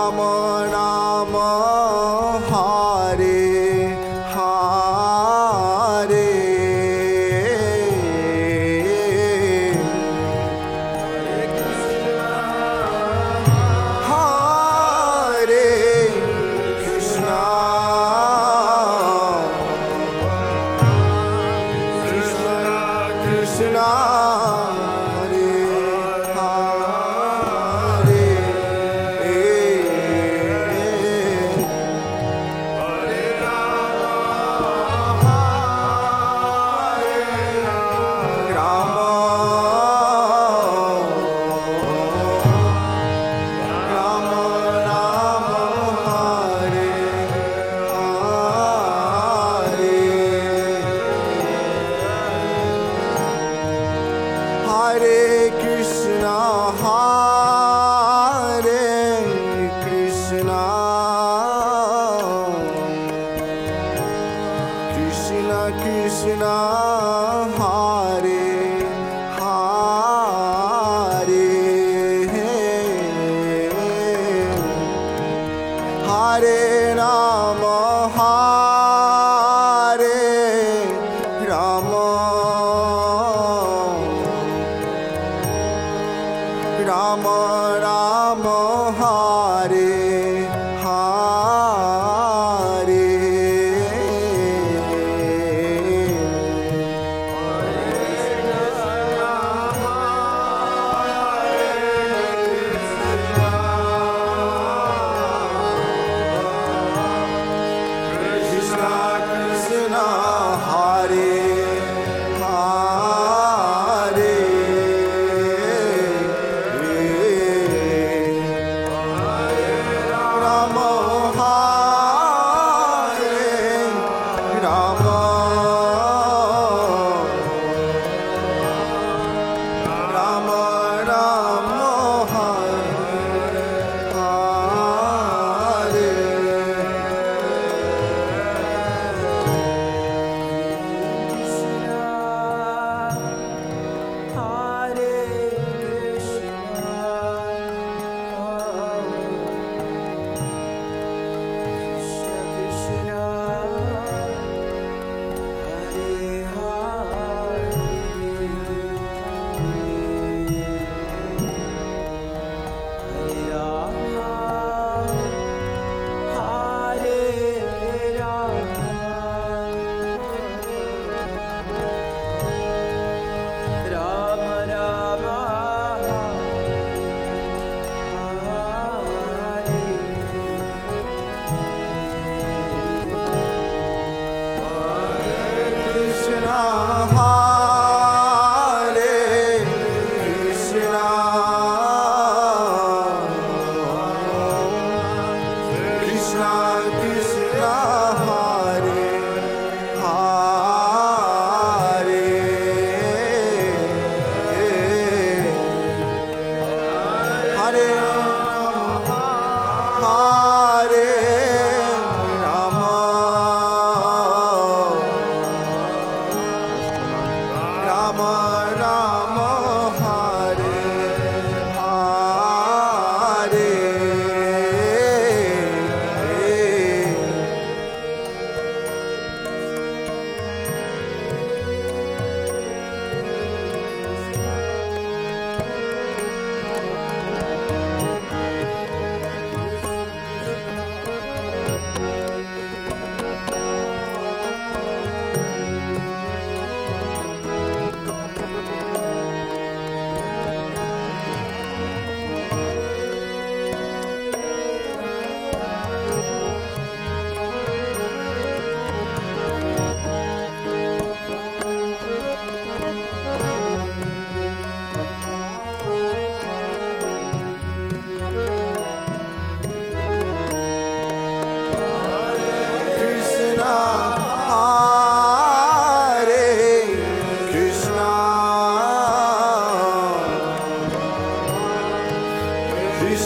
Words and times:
Rama 0.00 0.64
Rama 0.72 1.89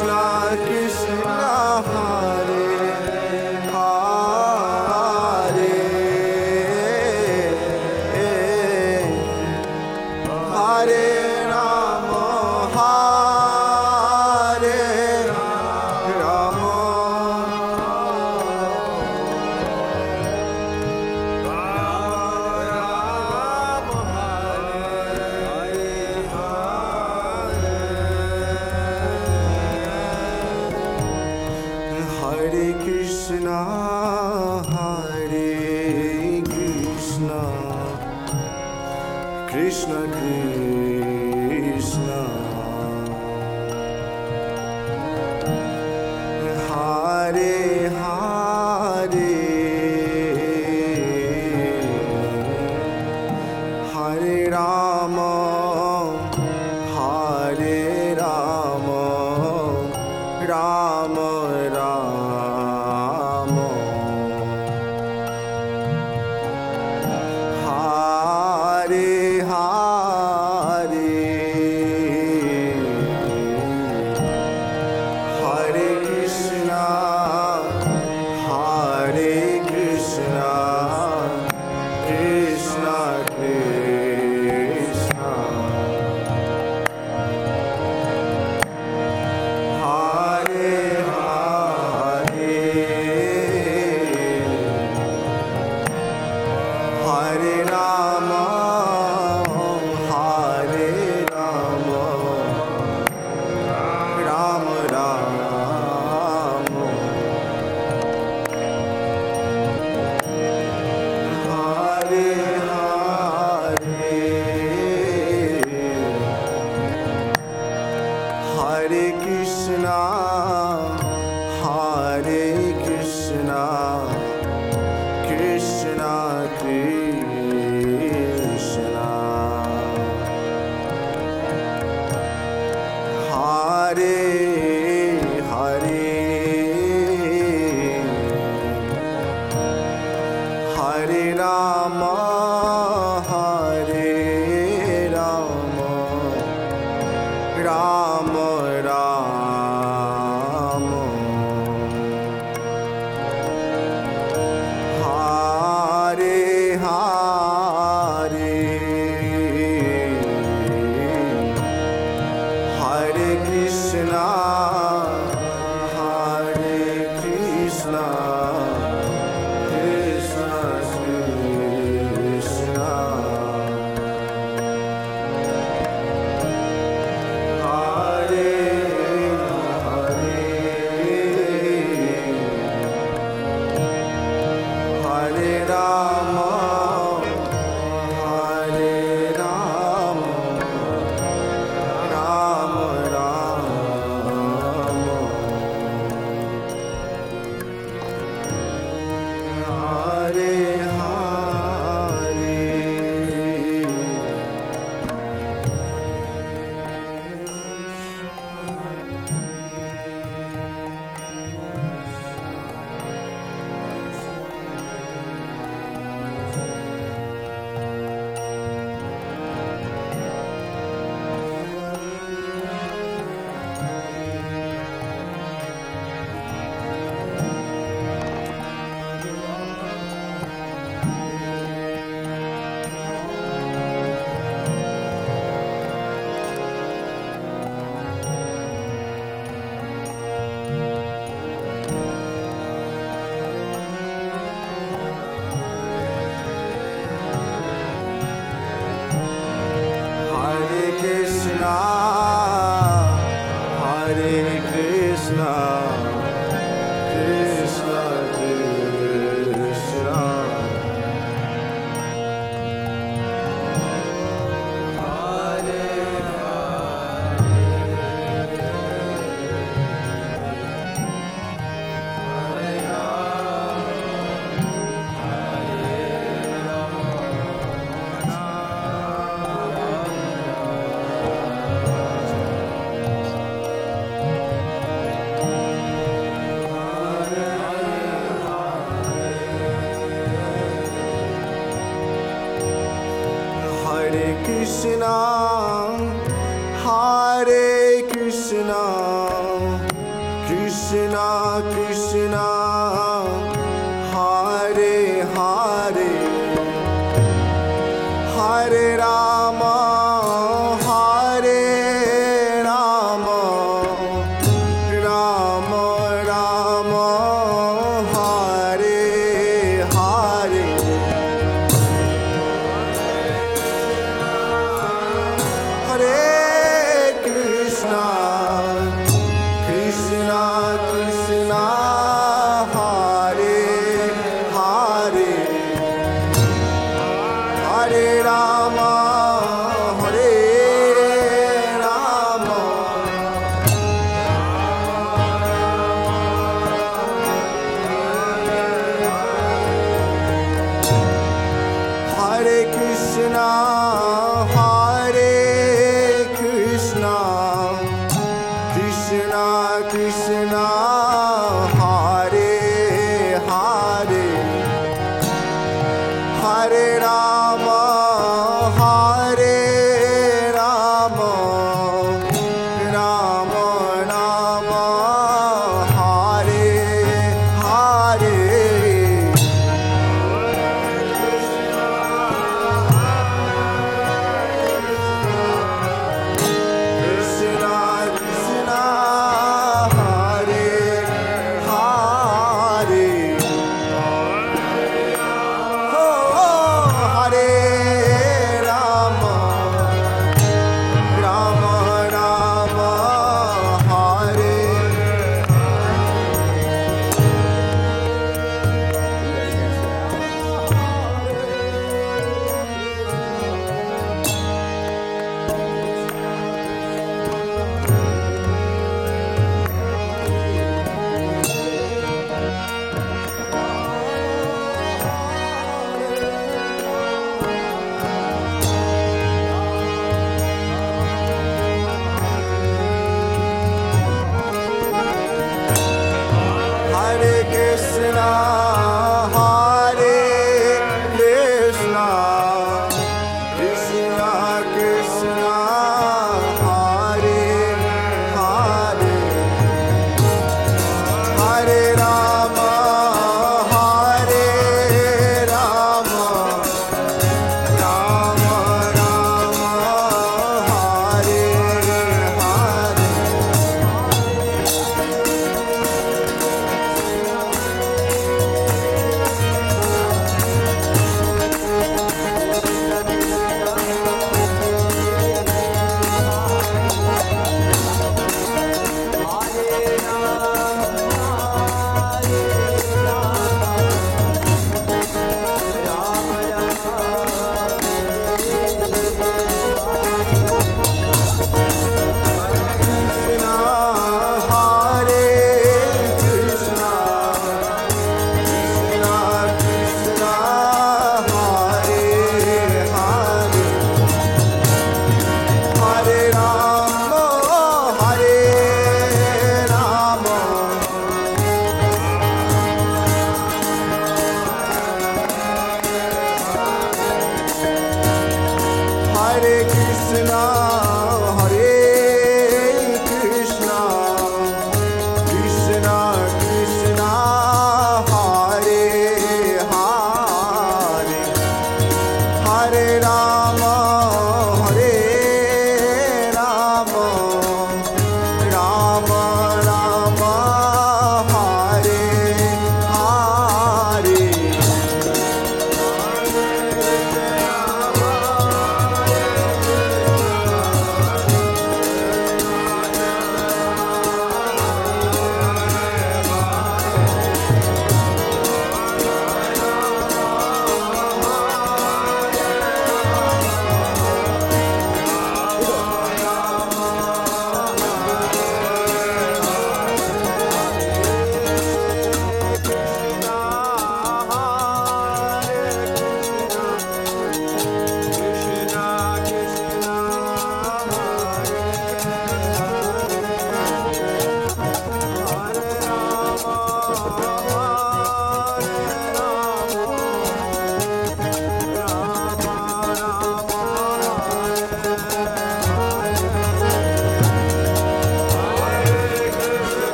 like 0.00 0.81